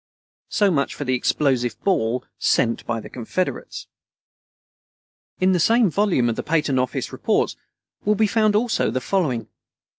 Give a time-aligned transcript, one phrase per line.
[0.49, 3.85] So much for the explosive ball "sent by the Confederates."
[5.39, 7.55] In the same volume of the Patent Office Reports
[8.03, 9.47] will be found also the following: No.